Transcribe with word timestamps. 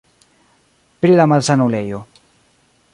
Pri 1.03 1.13
la 1.19 1.29
malsanulejo. 1.33 2.03